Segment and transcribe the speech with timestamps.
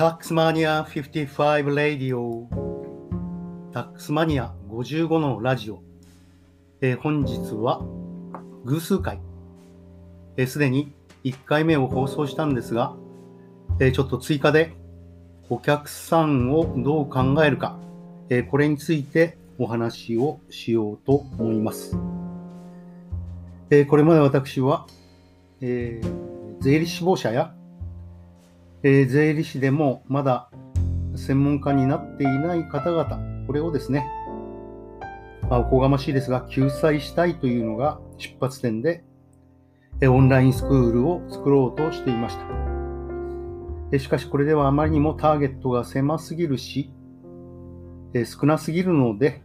[0.00, 2.48] タックスマニア55ラディオ
[3.70, 5.82] タックスマニア55のラジオ、
[6.80, 7.82] えー本日は
[8.64, 9.20] 偶数回
[10.38, 12.96] えー、に1回目を放送したんですが、
[13.78, 14.72] えーちょっと追加で
[15.50, 17.78] お客さんをどう考えるか、
[18.30, 21.94] えこれについてお話をしようと思います。
[23.68, 24.86] えこれまで私は、
[25.60, 26.00] え
[26.60, 27.54] 税理士志望者や
[28.82, 30.50] えー税理士でもまだ
[31.14, 34.06] 専門家になっていない方々、これをですね、
[35.50, 39.04] まあ、おこがましいですが、救済したいというのが出発点で、
[40.00, 42.44] えオンラインスクールを作ろうとしていました。
[43.92, 46.90] えしかし、これではあまりにもターゲットが狭すぎるし、
[48.14, 49.42] え少なすぎるので、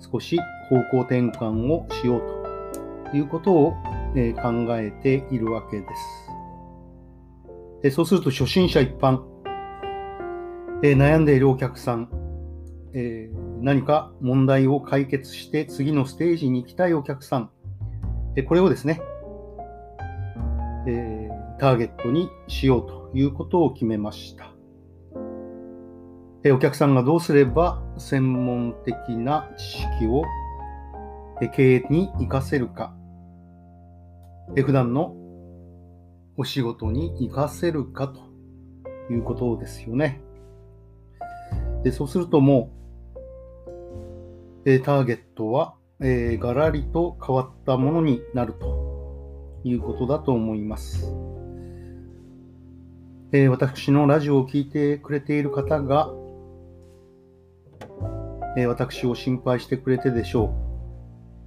[0.00, 3.74] 少し方向転換をしようということを、
[4.16, 6.21] え考えているわけです。
[7.84, 9.22] えそうすると初心者一般、
[10.84, 12.08] え悩んでいるお客さん、
[12.94, 13.28] え
[13.60, 17.50] 何か問題を解決して次のステージに行きたいお客さん、
[18.36, 19.02] えこれをですね、
[20.86, 24.52] えターゲットにしようということを決めました。
[26.44, 30.22] えお客さんがどうすれば専門的な知識を
[31.52, 32.94] 経営に活かせるか、
[34.54, 35.16] 普段の
[36.36, 38.20] お仕事に活かせるかと
[39.12, 40.20] いうことですよね。
[41.82, 42.70] でそうするとも
[44.64, 51.12] う、えーターゲットは、えーガラリと変わったものになるということだと思います。
[53.32, 56.12] えー私のラジオを聞いてくれている方が、
[58.56, 60.54] えー私を心配してくれてでしょ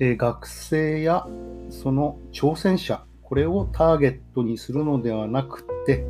[0.00, 0.04] う。
[0.04, 1.26] えー学生や
[1.68, 6.04] その挑戦者、これをターゲットにするのではなくて、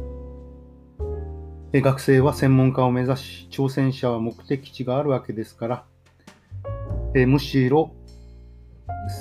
[1.73, 5.85] 学生は専門家を目指し、挑戦者は目的地があるわけですから、
[7.15, 7.95] えむしろ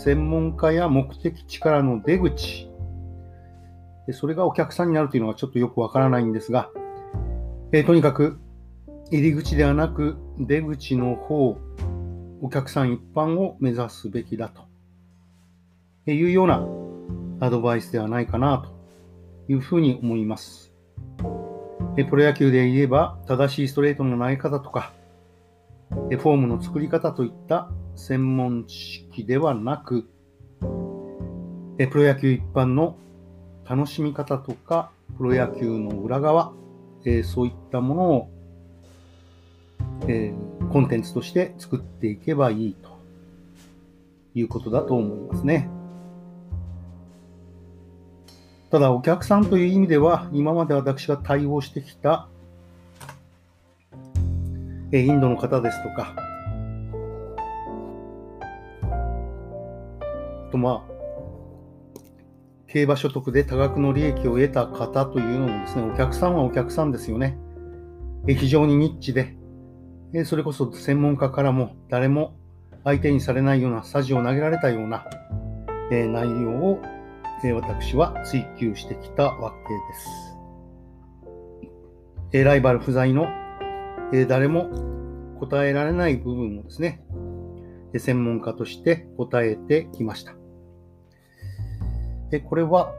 [0.03, 2.71] 専門家や目的地からの出口、
[4.13, 6.71] それがお客さんになるというのはちょっとよくわからないんですが、
[7.71, 8.39] えとにかく
[9.11, 11.55] 入り口ではなく出口の方、
[12.41, 14.63] お客さん一般を目指すべきだと
[16.11, 16.80] いうような
[17.41, 20.71] アドバイスではないかなというふうに思います。
[21.17, 24.93] プロ野球で言えば正しいストレートの投げ方とか、
[25.89, 30.07] フォームの作り方といった専門知識ではなく、
[30.59, 32.95] プロ野球一般の
[33.67, 36.53] 楽しみ方とか、プロ野球の裏側、
[37.23, 38.29] そういったものを、
[40.71, 42.89] コンテンツとして作っていけばいいと
[44.35, 45.67] いうことだと思いますね。
[48.71, 52.29] ただ、お客さんという意味では、今まで私が対応してきた、
[54.93, 56.15] インドの方ですとか、
[60.51, 60.91] とまあ、
[62.67, 67.37] 競馬所得で多額の利益を得た方というのもですね、お客さんはお客さんですよね。
[68.25, 69.35] 非常にニッチで、
[70.23, 72.35] それこそ専門家からも誰も
[72.85, 75.05] 相手にされないようなサジを投げられたような、
[75.89, 76.79] 内容を、
[77.49, 79.51] 私は追求してきたわ
[82.31, 82.43] けです。
[82.43, 83.27] ライバル不在の、
[84.13, 84.69] え誰も
[85.39, 87.03] 答えられない部分をですね、
[87.97, 90.35] 専門家として答えてきました。
[92.31, 92.93] えこれは、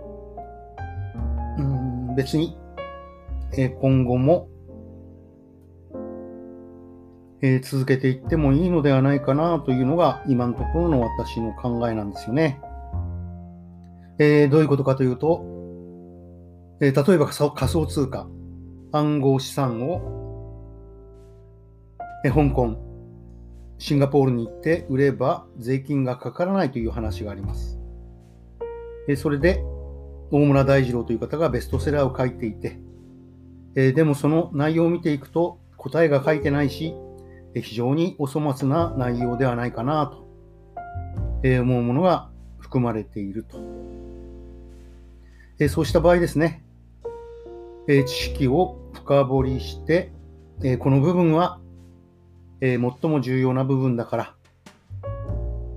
[1.58, 2.58] うん別に、
[3.56, 4.48] え今後も、
[7.40, 12.60] え続けていってもいいのではないかなというのが今のところの私の考えなんですよね。
[14.18, 15.44] えーどういうことかというと、
[16.80, 18.28] えー例えば仮想通貨、
[18.92, 20.00] 暗号資産を、
[22.24, 22.76] えー香港、
[23.78, 27.78] シンガポールに行って売れば税金がかからないという話があります。
[29.08, 29.64] えーそれで、
[30.30, 32.78] 大村大二郎という方がベストセラーを書いていて、
[33.74, 36.94] えーでもその内容を見ていくと答えが書いてないし、
[37.54, 40.28] えー非常にお粗末な内容ではないかなと、
[41.42, 44.01] えー思うものが含まれていると。
[45.62, 46.64] えそうした場合ですね、
[47.86, 50.10] え知識を深掘りして、
[50.64, 51.60] えこの部分は、
[52.60, 54.34] え最も重要な部分だから、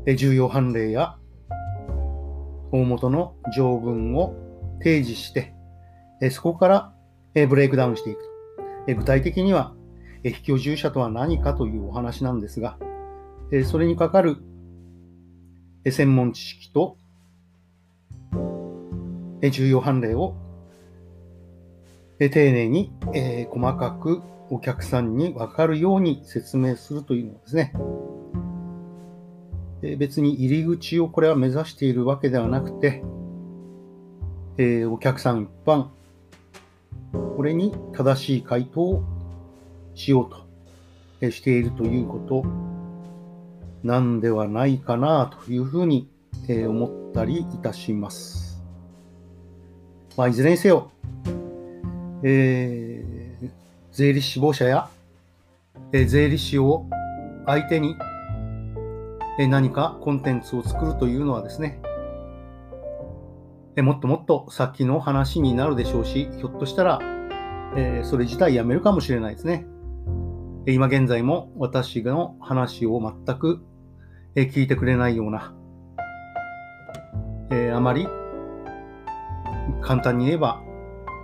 [0.07, 1.17] え重要判例や
[2.71, 4.33] 大元の条文を
[4.79, 5.53] 提示して、
[6.19, 6.93] えそこから、
[7.35, 8.29] えブレイクダウンしていくと。
[8.88, 9.75] え具体的には、
[10.23, 12.79] えー非居住者とは何かというお話なんですが、
[13.51, 14.38] えそれにかかる、
[15.83, 16.97] え専門知識と、
[19.50, 20.36] 重要判例を
[22.18, 27.74] 丁寧に、え、細かくお客さんに分かるように説明するというのですね。
[29.81, 33.03] え別に入り口をこれは目指しているわけではなくて、
[34.57, 35.88] え、お客さん一般、
[37.36, 39.03] これに正しい回答を
[39.94, 40.45] しようと、
[41.21, 42.44] えしているということ
[43.83, 46.09] なんではないかなというふうに、
[46.48, 48.44] え思ったりいたします。
[50.17, 50.91] まあ、いずれにせよ、
[52.23, 53.50] えー、
[53.91, 54.89] 税理士志望者や、
[55.91, 56.85] えー、税理士を
[57.45, 57.97] 相手に、
[59.39, 61.81] えー、何かコンテンツを作るというのはですね、
[63.75, 67.00] えー、もっともっと先の話になるでしょうし、ひょっとしたら、
[67.75, 69.65] えー、それ自体やめるかもしれないですね。
[70.65, 73.62] 今現在も私の話を全く
[74.35, 75.53] 聞いてくれないような、
[77.51, 78.07] えー、あまり
[79.81, 80.62] 簡単に言えば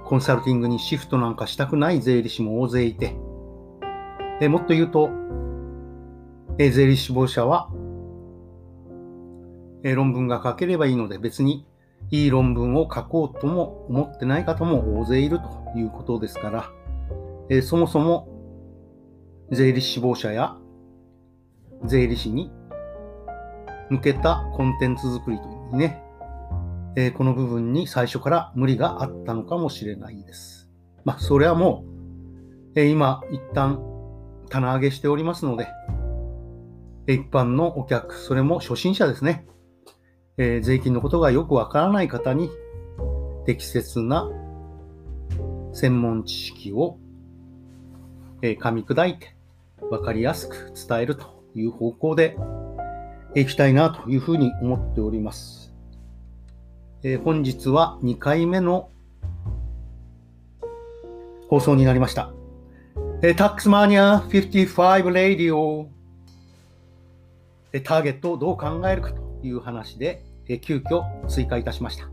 [0.05, 3.15] コンサルティングにシフトなんかしたくない税理士も大勢いて、
[4.41, 5.09] えもっと言うと、
[6.57, 7.69] え税理士志望者は、
[9.83, 11.65] え論文が書ければいいので別に
[12.09, 16.69] いい論文を書こうとも思ってない方も大勢いるということですから、
[17.49, 18.27] えそもそも
[19.49, 20.57] 税理士志望者や
[21.85, 22.51] 税理士に
[23.89, 26.03] 向けたコンテンツ作りというね、
[26.95, 30.69] えー、この部分に最初から無理があったのかもしれないです。
[31.05, 31.83] まあ、それはも
[32.75, 33.79] う、えー、今、一旦
[34.49, 35.67] 棚上げしておりますので、
[37.07, 39.45] 一般のお客、それも初心者ですね、
[40.37, 42.49] えー、税金のことがよくわからない方に
[43.45, 44.29] 適切な
[45.73, 46.97] 専門知識を、
[48.41, 49.35] え、噛み砕いて
[49.79, 52.37] 分かりやすく伝えるという方向で
[53.35, 55.70] いきたいなというふうに思っております。
[57.03, 58.89] えー、本日は2回目の
[61.49, 62.31] 放送になりました。
[63.23, 65.89] えー、タックスマニア55レイディオ、
[67.73, 72.07] えー、ターゲットをどう考えるかという話で、えー、急遽追加いたしました。